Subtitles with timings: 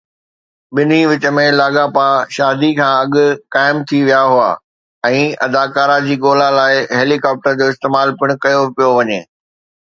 [0.75, 3.11] ٻنهي وچ ۾ لاڳاپا شادي کان اڳ
[3.55, 4.49] قائم ٿي ويا هئا
[5.13, 9.19] ۽ اداڪارا جي ڳولا لاءِ هيلي ڪاپٽر جو استعمال پڻ ڪيو پيو وڃي